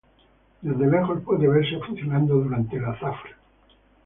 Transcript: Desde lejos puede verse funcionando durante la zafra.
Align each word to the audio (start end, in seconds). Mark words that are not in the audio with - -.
Desde 0.63 0.87
lejos 0.89 1.21
puede 1.21 1.47
verse 1.47 1.77
funcionando 1.85 2.33
durante 2.37 2.79
la 2.79 2.97
zafra. 2.99 3.37